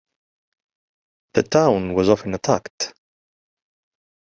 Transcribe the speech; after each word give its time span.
The 1.35 1.43
town 1.43 1.93
was 1.93 2.09
often 2.09 2.33
attacked. 2.33 2.91